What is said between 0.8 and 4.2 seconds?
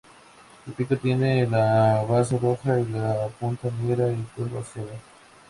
tiene la base roja y la punta negra y